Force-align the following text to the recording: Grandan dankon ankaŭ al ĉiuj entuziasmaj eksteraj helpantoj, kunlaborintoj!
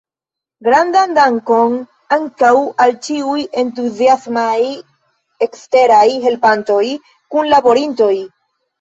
Grandan 0.67 1.11
dankon 1.17 1.75
ankaŭ 2.17 2.55
al 2.87 2.97
ĉiuj 3.09 3.45
entuziasmaj 3.65 4.57
eksteraj 5.51 6.05
helpantoj, 6.29 6.83
kunlaborintoj! 7.35 8.15